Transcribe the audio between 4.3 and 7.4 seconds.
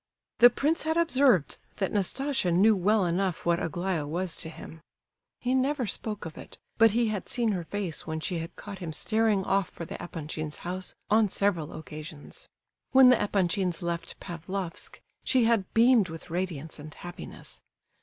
to him. He never spoke of it, but he had